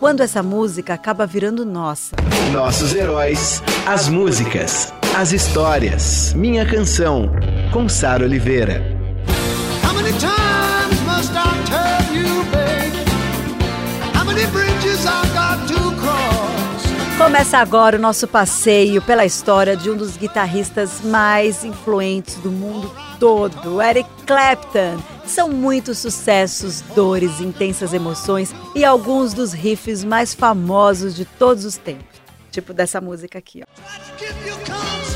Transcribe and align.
Quando 0.00 0.22
essa 0.22 0.42
música 0.42 0.94
acaba 0.94 1.26
virando 1.26 1.64
nossa. 1.64 2.16
Nossos 2.50 2.94
heróis, 2.94 3.62
as 3.86 4.08
músicas, 4.08 4.92
as 5.14 5.30
histórias. 5.30 6.32
Minha 6.32 6.64
canção, 6.64 7.30
com 7.70 7.86
Sara 7.86 8.24
Oliveira. 8.24 8.89
Começa 17.20 17.58
agora 17.58 17.98
o 17.98 18.00
nosso 18.00 18.26
passeio 18.26 19.02
pela 19.02 19.26
história 19.26 19.76
de 19.76 19.90
um 19.90 19.96
dos 19.96 20.16
guitarristas 20.16 21.02
mais 21.02 21.62
influentes 21.64 22.36
do 22.36 22.50
mundo 22.50 22.90
todo, 23.20 23.82
Eric 23.82 24.08
Clapton 24.26 24.96
são 25.26 25.50
muitos 25.50 25.98
sucessos, 25.98 26.80
dores, 26.80 27.38
intensas 27.42 27.92
emoções 27.92 28.54
e 28.74 28.86
alguns 28.86 29.34
dos 29.34 29.52
riffs 29.52 30.02
mais 30.02 30.32
famosos 30.32 31.14
de 31.14 31.26
todos 31.26 31.66
os 31.66 31.76
tempos. 31.76 32.22
Tipo 32.50 32.72
dessa 32.72 33.02
música 33.02 33.38
aqui, 33.38 33.62
ó. 33.62 35.09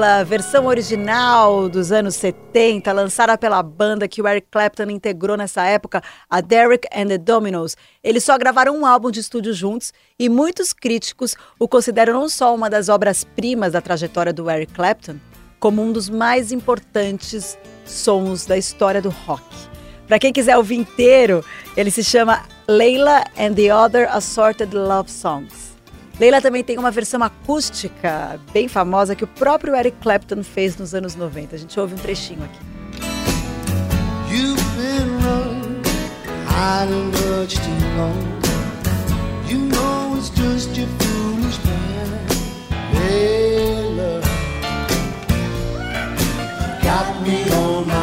Foi 0.00 0.06
Leila, 0.06 0.24
versão 0.24 0.66
original 0.66 1.68
dos 1.68 1.92
anos 1.92 2.14
70, 2.14 2.90
lançada 2.90 3.36
pela 3.36 3.62
banda 3.62 4.08
que 4.08 4.22
o 4.22 4.26
Eric 4.26 4.46
Clapton 4.50 4.84
integrou 4.84 5.36
nessa 5.36 5.62
época, 5.64 6.02
a 6.28 6.40
Derek 6.40 6.88
and 6.90 7.08
the 7.08 7.18
Dominos. 7.18 7.76
Eles 8.02 8.24
só 8.24 8.38
gravaram 8.38 8.74
um 8.78 8.86
álbum 8.86 9.10
de 9.10 9.20
estúdio 9.20 9.52
juntos 9.52 9.92
e 10.18 10.28
muitos 10.30 10.72
críticos 10.72 11.36
o 11.58 11.68
consideram 11.68 12.14
não 12.14 12.28
só 12.30 12.54
uma 12.54 12.70
das 12.70 12.88
obras-primas 12.88 13.74
da 13.74 13.82
trajetória 13.82 14.32
do 14.32 14.50
Eric 14.50 14.72
Clapton, 14.72 15.16
como 15.58 15.82
um 15.82 15.92
dos 15.92 16.08
mais 16.08 16.50
importantes 16.50 17.58
sons 17.84 18.46
da 18.46 18.56
história 18.56 19.02
do 19.02 19.10
rock. 19.10 19.44
Para 20.08 20.18
quem 20.18 20.32
quiser 20.32 20.56
ouvir 20.56 20.76
inteiro, 20.76 21.44
ele 21.76 21.90
se 21.90 22.02
chama 22.02 22.42
Leila 22.66 23.24
and 23.38 23.52
the 23.54 23.74
Other 23.74 24.08
Assorted 24.10 24.74
Love 24.74 25.10
Songs. 25.10 25.69
Leila 26.20 26.38
também 26.42 26.62
tem 26.62 26.76
uma 26.78 26.90
versão 26.90 27.22
acústica 27.22 28.38
bem 28.52 28.68
famosa 28.68 29.16
que 29.16 29.24
o 29.24 29.26
próprio 29.26 29.74
Eric 29.74 29.96
Clapton 30.02 30.42
fez 30.42 30.76
nos 30.76 30.94
anos 30.94 31.16
90. 31.16 31.56
A 31.56 31.58
gente 31.58 31.80
ouve 31.80 31.94
um 31.94 31.96
trechinho 31.96 32.44
aqui. 32.44 32.58
You've 34.30 34.62
been 34.76 35.08
much 37.40 37.54
too 37.54 37.70
long. 37.96 38.20
You 39.48 39.60
know 39.60 40.14
it's 40.18 40.28
just 40.28 40.76
your 40.76 40.88
foolish 40.98 41.58
got 46.82 47.22
me 47.22 47.50
on 47.50 47.88
my 47.88 47.99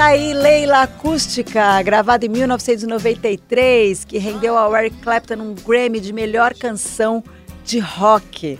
Tá 0.00 0.06
aí 0.06 0.32
Leila 0.32 0.84
Acústica, 0.84 1.82
gravada 1.82 2.24
em 2.24 2.28
1993, 2.30 4.02
que 4.02 4.16
rendeu 4.16 4.56
ao 4.56 4.74
Eric 4.74 4.96
Clapton 4.96 5.34
um 5.34 5.54
Grammy 5.54 6.00
de 6.00 6.10
melhor 6.10 6.54
canção 6.54 7.22
de 7.62 7.78
rock. 7.80 8.58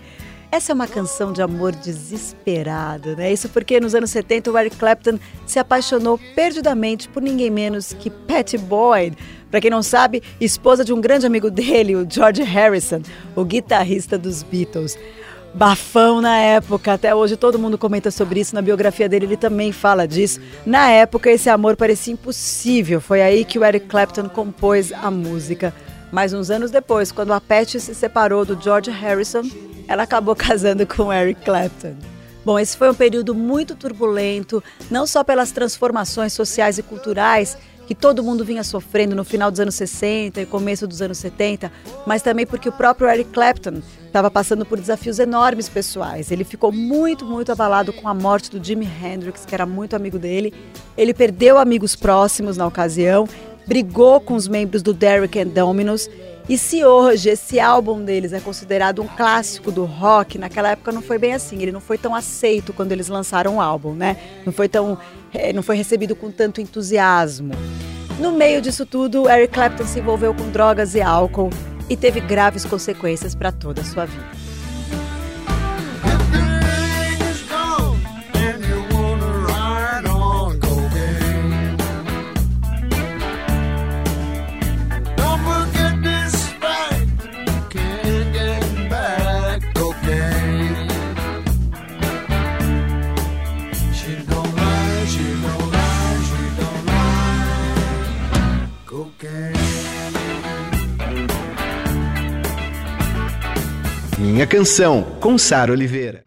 Essa 0.53 0.73
é 0.73 0.75
uma 0.75 0.87
canção 0.87 1.33
de 1.33 1.41
amor 1.41 1.75
desesperado, 1.75 3.17
né? 3.17 3.33
Isso 3.33 3.49
porque 3.49 3.81
nos 3.81 3.95
anos 3.95 4.11
70 4.11 4.51
o 4.51 4.59
Eric 4.59 4.77
Clapton 4.77 5.19
se 5.47 5.59
apaixonou 5.59 6.21
perdidamente 6.35 7.09
por 7.09 7.23
ninguém 7.23 7.49
menos 7.49 7.95
que 7.95 8.11
Patty 8.11 8.59
Boyd. 8.59 9.17
Para 9.51 9.63
quem 9.63 9.71
não 9.71 9.83
sabe, 9.83 10.23
esposa 10.39 10.85
de 10.85 10.93
um 10.93 11.01
grande 11.01 11.25
amigo 11.25 11.51
dele, 11.51 11.97
o 11.97 12.07
George 12.07 12.43
Harrison, 12.43 13.01
o 13.35 13.47
guitarrista 13.47 14.19
dos 14.19 14.43
Beatles 14.43 14.99
bafão 15.55 16.21
na 16.21 16.39
época. 16.39 16.93
Até 16.93 17.15
hoje 17.15 17.37
todo 17.37 17.59
mundo 17.59 17.79
comenta 17.79 18.11
sobre 18.11 18.41
isso. 18.41 18.55
Na 18.55 18.63
biografia 18.63 19.09
dele 19.09 19.27
ele 19.27 19.37
também 19.37 19.73
fala 19.73 20.07
disso. 20.07 20.41
Na 20.65 20.91
época 20.91 21.31
esse 21.31 21.49
amor 21.49 21.77
parecia 21.77 22.13
impossível. 22.13 23.01
Foi 23.01 23.23
aí 23.23 23.45
que 23.45 23.59
o 23.59 23.65
Eric 23.65 23.87
Clapton 23.87 24.29
compôs 24.29 24.93
a 24.93 25.11
música. 25.11 25.75
Mas 26.13 26.33
uns 26.33 26.51
anos 26.51 26.71
depois, 26.71 27.13
quando 27.13 27.33
a 27.33 27.41
Pat 27.41 27.77
se 27.79 27.95
separou 27.95 28.45
do 28.45 28.61
George 28.61 28.91
Harrison, 28.91 29.43
ela 29.87 30.03
acabou 30.03 30.35
casando 30.37 30.87
com 30.87 31.05
o 31.05 31.13
Eric 31.13 31.45
Clapton. 31.45 31.95
Bom, 32.45 32.59
esse 32.59 32.77
foi 32.77 32.91
um 32.91 32.95
período 32.95 33.35
muito 33.35 33.75
turbulento, 33.75 34.65
não 34.91 35.07
só 35.07 35.23
pelas 35.23 35.53
transformações 35.53 36.33
sociais 36.33 36.79
e 36.79 36.83
culturais 36.83 37.57
que 37.91 37.95
todo 37.97 38.23
mundo 38.23 38.45
vinha 38.45 38.63
sofrendo 38.63 39.17
no 39.17 39.25
final 39.25 39.51
dos 39.51 39.59
anos 39.59 39.75
60 39.75 40.41
e 40.41 40.47
começo 40.47 40.87
dos 40.87 41.03
anos 41.03 41.19
70, 41.19 41.73
mas 42.07 42.23
também 42.23 42.47
porque 42.47 42.69
o 42.69 42.73
próprio 42.73 43.09
Eric 43.09 43.33
Clapton 43.33 43.83
estava 44.07 44.31
passando 44.31 44.65
por 44.65 44.79
desafios 44.79 45.19
enormes 45.19 45.69
pessoais. 45.69 46.31
Ele 46.31 46.45
ficou 46.45 46.71
muito, 46.71 47.25
muito 47.25 47.51
abalado 47.51 47.93
com 47.93 48.07
a 48.07 48.15
morte 48.15 48.49
do 48.49 48.65
Jimi 48.65 48.87
Hendrix, 48.87 49.45
que 49.45 49.53
era 49.53 49.67
muito 49.67 49.97
amigo 49.97 50.21
dele. 50.21 50.55
Ele 50.97 51.13
perdeu 51.13 51.59
amigos 51.59 51.97
próximos 51.97 52.57
na 52.57 52.65
ocasião, 52.65 53.29
brigou 53.67 54.21
com 54.21 54.37
os 54.37 54.47
membros 54.47 54.83
do 54.83 54.95
Derek 54.95 55.41
and 55.41 55.49
Dominos. 55.49 56.09
E 56.51 56.59
se 56.59 56.85
hoje 56.85 57.31
esse 57.31 57.61
álbum 57.61 58.05
deles 58.05 58.33
é 58.33 58.41
considerado 58.41 59.01
um 59.01 59.07
clássico 59.07 59.71
do 59.71 59.85
rock, 59.85 60.37
naquela 60.37 60.71
época 60.71 60.91
não 60.91 61.01
foi 61.01 61.17
bem 61.17 61.33
assim. 61.33 61.63
Ele 61.63 61.71
não 61.71 61.81
foi 61.81 61.97
tão 61.97 62.13
aceito 62.13 62.73
quando 62.73 62.91
eles 62.91 63.07
lançaram 63.07 63.59
o 63.59 63.61
álbum, 63.61 63.95
né? 63.95 64.17
Não 64.45 64.53
foi 64.53 64.69
tão 64.69 64.99
é, 65.33 65.53
não 65.53 65.63
foi 65.63 65.77
recebido 65.77 66.17
com 66.17 66.29
tanto 66.29 66.61
entusiasmo. 66.61 67.55
No 68.19 68.33
meio 68.33 68.61
disso 68.61 68.85
tudo, 68.85 69.31
Eric 69.31 69.55
Clapton 69.55 69.87
se 69.87 70.01
envolveu 70.01 70.35
com 70.35 70.51
drogas 70.51 70.97
e 70.97 71.01
álcool 71.01 71.51
e 71.89 71.97
teve 71.97 72.19
graves 72.19 72.65
consequências 72.65 73.33
para 73.33 73.53
toda 73.53 73.83
a 73.83 73.85
sua 73.85 74.07
vida. 74.07 74.40
Minha 104.41 104.49
Canção, 104.49 105.03
com 105.21 105.37
Sara 105.37 105.71
Oliveira. 105.71 106.25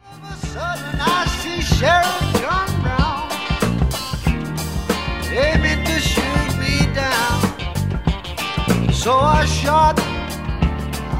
So 8.94 9.18
I 9.19 9.45
shot, 9.48 10.00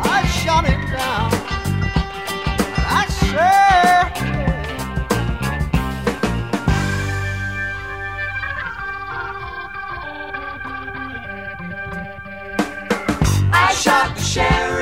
I 0.04 0.24
shot 0.28 0.66
it 0.66 0.78
down. 0.92 1.32
I 2.88 3.08
said, 3.10 4.14
I 13.52 13.74
shot 13.74 14.14
the 14.14 14.22
sheriff, 14.22 14.73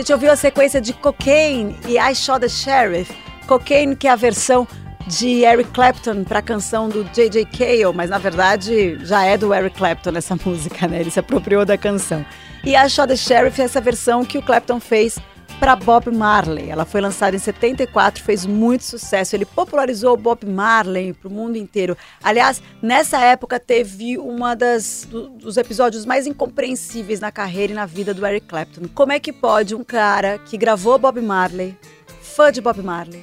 gente 0.00 0.12
ouviu 0.14 0.32
a 0.32 0.36
sequência 0.36 0.80
de 0.80 0.94
Cocaine 0.94 1.76
e 1.86 1.98
I 1.98 2.14
Shot 2.14 2.40
the 2.40 2.48
Sheriff. 2.48 3.12
Cocaine, 3.46 3.94
que 3.94 4.08
é 4.08 4.10
a 4.10 4.16
versão 4.16 4.66
de 5.06 5.44
Eric 5.44 5.70
Clapton 5.72 6.24
para 6.24 6.38
a 6.38 6.42
canção 6.42 6.88
do 6.88 7.04
J.J. 7.04 7.44
Cale, 7.46 7.92
mas 7.94 8.08
na 8.08 8.16
verdade 8.16 8.98
já 9.04 9.24
é 9.24 9.36
do 9.36 9.52
Eric 9.52 9.76
Clapton 9.76 10.12
essa 10.16 10.36
música, 10.42 10.88
né? 10.88 11.00
Ele 11.00 11.10
se 11.10 11.20
apropriou 11.20 11.66
da 11.66 11.76
canção. 11.76 12.24
E 12.64 12.74
a 12.74 12.88
Shot 12.88 13.08
the 13.08 13.16
Sheriff 13.16 13.60
é 13.60 13.64
essa 13.64 13.80
versão 13.80 14.24
que 14.24 14.38
o 14.38 14.42
Clapton 14.42 14.80
fez 14.80 15.18
para 15.60 15.76
Bob 15.76 16.10
Marley. 16.10 16.70
Ela 16.70 16.86
foi 16.86 17.02
lançada 17.02 17.36
em 17.36 17.38
74, 17.38 18.24
fez 18.24 18.46
muito 18.46 18.82
sucesso. 18.82 19.36
Ele 19.36 19.44
popularizou 19.44 20.16
Bob 20.16 20.46
Marley 20.46 21.12
para 21.12 21.28
o 21.28 21.30
mundo 21.30 21.56
inteiro. 21.56 21.96
Aliás, 22.22 22.62
nessa 22.80 23.20
época 23.20 23.60
teve 23.60 24.16
uma 24.16 24.56
das 24.56 25.06
dos 25.10 25.58
episódios 25.58 26.06
mais 26.06 26.26
incompreensíveis 26.26 27.20
na 27.20 27.30
carreira 27.30 27.74
e 27.74 27.76
na 27.76 27.84
vida 27.84 28.14
do 28.14 28.26
Eric 28.26 28.46
Clapton. 28.46 28.88
Como 28.94 29.12
é 29.12 29.20
que 29.20 29.34
pode 29.34 29.74
um 29.74 29.84
cara 29.84 30.38
que 30.38 30.56
gravou 30.56 30.98
Bob 30.98 31.20
Marley, 31.20 31.76
fã 32.22 32.50
de 32.50 32.62
Bob 32.62 32.82
Marley, 32.82 33.22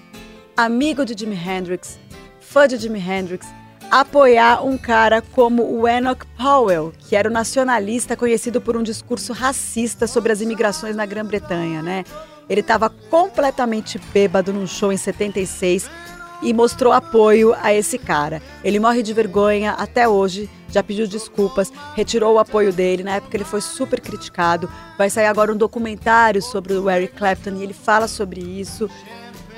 amigo 0.56 1.04
de 1.04 1.18
Jimi 1.18 1.36
Hendrix, 1.36 2.00
fã 2.40 2.68
de 2.68 2.78
Jimi 2.78 3.00
Hendrix, 3.00 3.48
apoiar 3.90 4.66
um 4.66 4.78
cara 4.78 5.22
como 5.22 5.64
o 5.64 5.88
Enoch 5.88 6.26
Powell, 6.38 6.94
que 7.00 7.16
era 7.16 7.30
um 7.30 7.34
nacionalista 7.34 8.18
conhecido 8.18 8.60
por 8.60 8.76
um 8.76 8.84
discurso 8.84 9.34
racista 9.34 10.08
sobre 10.08 10.32
as 10.32 10.42
imigrações 10.42 10.96
na 10.96 11.06
Grã-Bretanha, 11.06 11.82
né? 11.82 12.04
Ele 12.50 12.62
estava 12.62 12.90
completamente 12.90 14.00
bêbado 14.14 14.54
num 14.54 14.68
show 14.68 14.92
em 14.92 14.98
76 14.98 15.90
e 16.42 16.54
mostrou 16.54 16.94
apoio 16.94 17.56
a 17.62 17.74
esse 17.74 17.98
cara. 17.98 18.42
Ele 18.64 18.80
morre 18.80 19.02
de 19.02 19.14
vergonha 19.14 19.72
até 19.72 20.08
hoje, 20.08 20.50
já 20.70 20.84
pediu 20.84 21.08
desculpas, 21.08 21.72
retirou 21.96 22.36
o 22.36 22.40
apoio 22.40 22.72
dele. 22.72 23.04
Na 23.04 23.16
época 23.16 23.36
ele 23.36 23.44
foi 23.44 23.62
super 23.62 24.00
criticado. 24.00 24.70
Vai 24.98 25.10
sair 25.10 25.26
agora 25.26 25.52
um 25.52 25.58
documentário 25.58 26.42
sobre 26.42 26.74
o 26.74 26.90
Eric 26.90 27.16
Clapton 27.16 27.56
e 27.58 27.64
ele 27.64 27.74
fala 27.74 28.08
sobre 28.08 28.42
isso. 28.42 28.90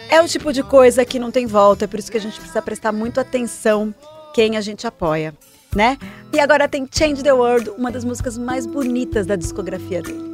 É 0.09 0.21
o 0.21 0.27
tipo 0.27 0.51
de 0.51 0.63
coisa 0.63 1.05
que 1.05 1.19
não 1.19 1.29
tem 1.29 1.45
volta, 1.45 1.85
é 1.85 1.87
por 1.87 1.99
isso 1.99 2.11
que 2.11 2.17
a 2.17 2.21
gente 2.21 2.39
precisa 2.39 2.61
prestar 2.61 2.91
muito 2.91 3.19
atenção 3.19 3.93
quem 4.33 4.57
a 4.57 4.61
gente 4.61 4.85
apoia, 4.85 5.33
né? 5.75 5.97
E 6.33 6.39
agora 6.39 6.67
tem 6.67 6.87
Change 6.91 7.23
the 7.23 7.33
World, 7.33 7.69
uma 7.71 7.91
das 7.91 8.03
músicas 8.03 8.37
mais 8.37 8.65
bonitas 8.65 9.25
da 9.25 9.35
discografia 9.35 10.01
dele. 10.01 10.31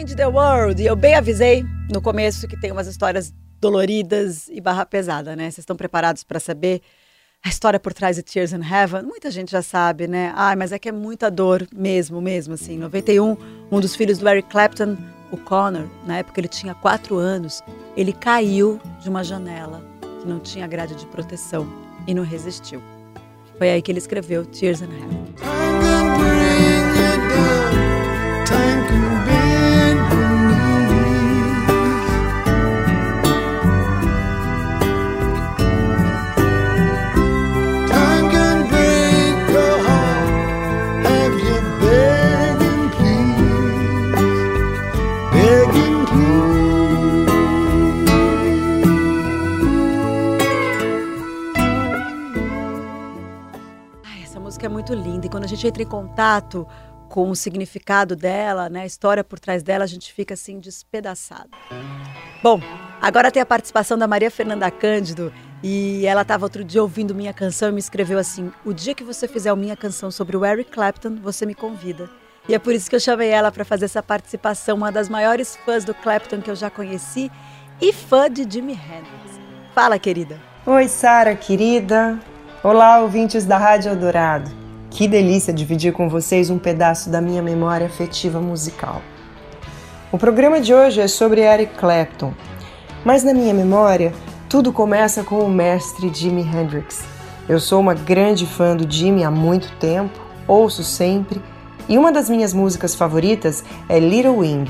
Change 0.00 0.16
the 0.16 0.26
world. 0.26 0.82
E 0.82 0.86
eu 0.86 0.96
bem 0.96 1.14
avisei 1.14 1.62
no 1.92 2.00
começo 2.00 2.48
que 2.48 2.58
tem 2.58 2.72
umas 2.72 2.86
histórias 2.86 3.34
doloridas 3.60 4.48
e 4.48 4.58
barra 4.58 4.86
pesada, 4.86 5.36
né? 5.36 5.44
Vocês 5.44 5.58
estão 5.58 5.76
preparados 5.76 6.24
para 6.24 6.40
saber 6.40 6.80
a 7.44 7.50
história 7.50 7.78
por 7.78 7.92
trás 7.92 8.16
de 8.16 8.22
Tears 8.22 8.54
in 8.54 8.62
Heaven? 8.62 9.02
Muita 9.02 9.30
gente 9.30 9.50
já 9.50 9.60
sabe, 9.60 10.08
né? 10.08 10.32
Ah, 10.34 10.56
mas 10.56 10.72
é 10.72 10.78
que 10.78 10.88
é 10.88 10.92
muita 10.92 11.30
dor 11.30 11.68
mesmo, 11.70 12.18
mesmo, 12.22 12.54
assim. 12.54 12.76
Em 12.76 12.78
91, 12.78 13.36
um 13.70 13.78
dos 13.78 13.94
filhos 13.94 14.16
do 14.16 14.26
Eric 14.26 14.48
Clapton, 14.48 14.96
o 15.30 15.36
Connor, 15.36 15.86
na 16.06 16.16
época 16.16 16.40
ele 16.40 16.48
tinha 16.48 16.74
quatro 16.74 17.18
anos, 17.18 17.62
ele 17.94 18.14
caiu 18.14 18.80
de 19.02 19.10
uma 19.10 19.22
janela 19.22 19.84
que 20.22 20.26
não 20.26 20.40
tinha 20.40 20.66
grade 20.66 20.94
de 20.94 21.04
proteção 21.08 21.68
e 22.06 22.14
não 22.14 22.22
resistiu. 22.22 22.80
Foi 23.58 23.68
aí 23.68 23.82
que 23.82 23.92
ele 23.92 23.98
escreveu 23.98 24.46
Tears 24.46 24.80
in 24.80 24.84
Heaven. 24.84 25.69
Gente 55.60 55.66
entra 55.66 55.82
em 55.82 55.86
contato 55.86 56.66
com 57.06 57.28
o 57.28 57.36
significado 57.36 58.16
dela, 58.16 58.70
né, 58.70 58.82
a 58.82 58.86
história 58.86 59.22
por 59.22 59.38
trás 59.38 59.62
dela, 59.62 59.84
a 59.84 59.86
gente 59.86 60.10
fica 60.10 60.32
assim 60.32 60.58
despedaçado. 60.58 61.50
Bom, 62.42 62.60
agora 63.02 63.30
tem 63.30 63.42
a 63.42 63.46
participação 63.46 63.98
da 63.98 64.06
Maria 64.06 64.30
Fernanda 64.30 64.70
Cândido 64.70 65.30
e 65.62 66.06
ela 66.06 66.22
estava 66.22 66.46
outro 66.46 66.64
dia 66.64 66.80
ouvindo 66.80 67.14
minha 67.14 67.34
canção 67.34 67.68
e 67.68 67.72
me 67.72 67.78
escreveu 67.78 68.18
assim: 68.18 68.50
"O 68.64 68.72
dia 68.72 68.94
que 68.94 69.04
você 69.04 69.28
fizer 69.28 69.50
a 69.50 69.56
minha 69.56 69.76
canção 69.76 70.10
sobre 70.10 70.34
o 70.34 70.46
Eric 70.46 70.70
Clapton, 70.70 71.16
você 71.16 71.44
me 71.44 71.54
convida". 71.54 72.08
E 72.48 72.54
é 72.54 72.58
por 72.58 72.72
isso 72.72 72.88
que 72.88 72.96
eu 72.96 73.00
chamei 73.00 73.28
ela 73.28 73.52
para 73.52 73.64
fazer 73.64 73.84
essa 73.84 74.02
participação, 74.02 74.78
uma 74.78 74.90
das 74.90 75.10
maiores 75.10 75.56
fãs 75.66 75.84
do 75.84 75.92
Clapton 75.92 76.40
que 76.40 76.50
eu 76.50 76.56
já 76.56 76.70
conheci 76.70 77.30
e 77.82 77.92
fã 77.92 78.30
de 78.30 78.50
Jimi 78.50 78.72
Hendrix. 78.72 79.38
Fala, 79.74 79.98
querida. 79.98 80.40
Oi, 80.64 80.88
Sara, 80.88 81.36
querida. 81.36 82.18
Olá, 82.64 83.00
ouvintes 83.00 83.44
da 83.44 83.58
Rádio 83.58 83.90
Eldorado. 83.90 84.59
Que 84.90 85.06
delícia 85.06 85.52
dividir 85.52 85.92
com 85.92 86.08
vocês 86.08 86.50
um 86.50 86.58
pedaço 86.58 87.08
da 87.08 87.20
minha 87.20 87.40
memória 87.40 87.86
afetiva 87.86 88.40
musical. 88.40 89.00
O 90.10 90.18
programa 90.18 90.60
de 90.60 90.74
hoje 90.74 91.00
é 91.00 91.06
sobre 91.06 91.42
Eric 91.42 91.78
Clapton, 91.78 92.34
mas 93.04 93.22
na 93.22 93.32
minha 93.32 93.54
memória 93.54 94.12
tudo 94.48 94.72
começa 94.72 95.22
com 95.22 95.38
o 95.38 95.48
mestre 95.48 96.12
Jimi 96.12 96.42
Hendrix. 96.42 97.04
Eu 97.48 97.60
sou 97.60 97.80
uma 97.80 97.94
grande 97.94 98.44
fã 98.44 98.76
do 98.76 98.92
Jimi 98.92 99.22
há 99.22 99.30
muito 99.30 99.70
tempo, 99.78 100.18
ouço 100.46 100.82
sempre, 100.82 101.40
e 101.88 101.96
uma 101.96 102.10
das 102.10 102.28
minhas 102.28 102.52
músicas 102.52 102.94
favoritas 102.94 103.64
é 103.88 104.00
Little 104.00 104.38
Wing, 104.38 104.68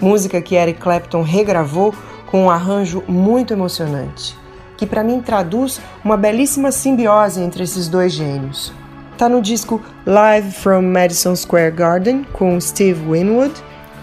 música 0.00 0.40
que 0.40 0.54
Eric 0.54 0.80
Clapton 0.80 1.22
regravou 1.22 1.92
com 2.30 2.44
um 2.44 2.50
arranjo 2.50 3.02
muito 3.08 3.52
emocionante, 3.52 4.38
que 4.76 4.86
para 4.86 5.02
mim 5.02 5.20
traduz 5.20 5.80
uma 6.04 6.16
belíssima 6.16 6.70
simbiose 6.70 7.40
entre 7.40 7.64
esses 7.64 7.88
dois 7.88 8.12
gênios. 8.12 8.72
Tá 9.16 9.30
no 9.30 9.40
disco 9.40 9.80
Live 10.04 10.52
from 10.52 10.82
Madison 10.82 11.34
Square 11.34 11.70
Garden 11.70 12.24
com 12.34 12.60
Steve 12.60 13.00
Winwood. 13.08 13.54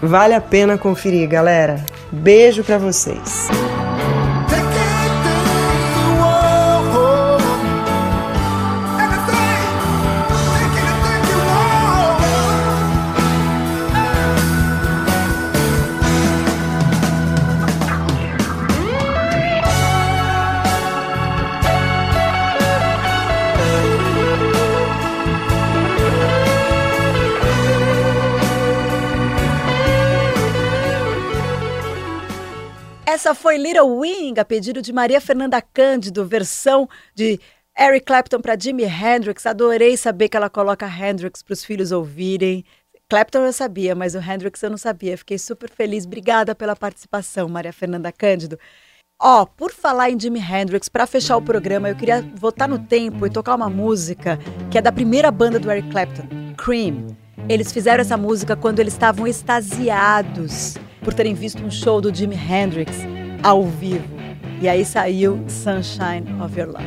Vale 0.02 0.34
a 0.34 0.40
pena 0.40 0.76
conferir, 0.76 1.28
galera. 1.28 1.84
Beijo 2.10 2.64
para 2.64 2.78
vocês. 2.78 3.48
Essa 33.14 33.32
foi 33.32 33.56
Little 33.56 33.98
Wing, 33.98 34.40
a 34.40 34.44
pedido 34.44 34.82
de 34.82 34.92
Maria 34.92 35.20
Fernanda 35.20 35.62
Cândido, 35.62 36.26
versão 36.26 36.88
de 37.14 37.38
Eric 37.78 38.06
Clapton 38.06 38.40
para 38.40 38.58
Jimi 38.58 38.82
Hendrix. 38.82 39.46
Adorei 39.46 39.96
saber 39.96 40.28
que 40.28 40.36
ela 40.36 40.50
coloca 40.50 40.84
Hendrix 40.84 41.40
para 41.40 41.52
os 41.52 41.64
filhos 41.64 41.92
ouvirem. 41.92 42.64
Clapton 43.08 43.46
eu 43.46 43.52
sabia, 43.52 43.94
mas 43.94 44.16
o 44.16 44.18
Hendrix 44.18 44.60
eu 44.64 44.70
não 44.70 44.76
sabia. 44.76 45.16
Fiquei 45.16 45.38
super 45.38 45.70
feliz. 45.70 46.04
Obrigada 46.04 46.56
pela 46.56 46.74
participação, 46.74 47.48
Maria 47.48 47.72
Fernanda 47.72 48.10
Cândido. 48.10 48.58
Ó, 49.22 49.42
oh, 49.42 49.46
por 49.46 49.70
falar 49.70 50.10
em 50.10 50.18
Jimi 50.18 50.40
Hendrix, 50.40 50.88
para 50.88 51.06
fechar 51.06 51.36
o 51.36 51.42
programa, 51.42 51.88
eu 51.88 51.94
queria 51.94 52.20
voltar 52.34 52.68
no 52.68 52.80
tempo 52.80 53.24
e 53.24 53.30
tocar 53.30 53.54
uma 53.54 53.70
música 53.70 54.40
que 54.72 54.76
é 54.76 54.82
da 54.82 54.90
primeira 54.90 55.30
banda 55.30 55.60
do 55.60 55.70
Eric 55.70 55.88
Clapton, 55.88 56.26
Cream. 56.56 57.16
Eles 57.48 57.72
fizeram 57.72 58.00
essa 58.00 58.16
música 58.16 58.56
quando 58.56 58.80
eles 58.80 58.92
estavam 58.92 59.24
extasiados 59.24 60.74
por 61.04 61.14
terem 61.14 61.34
visto 61.34 61.62
um 61.62 61.70
show 61.70 62.00
do 62.00 62.12
Jimi 62.12 62.34
Hendrix 62.34 62.96
ao 63.42 63.64
vivo. 63.64 64.08
E 64.60 64.68
aí 64.68 64.84
saiu 64.84 65.38
Sunshine 65.46 66.24
of 66.42 66.58
Your 66.58 66.70
Love. 66.70 66.84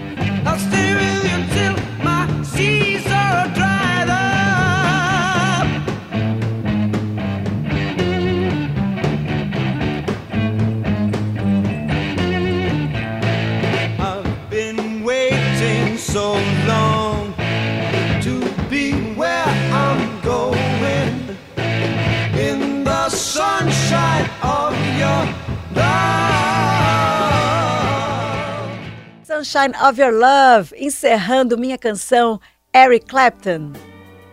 Sunshine 29.38 29.74
of 29.88 30.02
Your 30.02 30.12
Love, 30.12 30.74
encerrando 30.76 31.60
minha 31.60 31.78
canção 31.78 32.42
Eric 32.74 33.06
Clapton. 33.06 33.72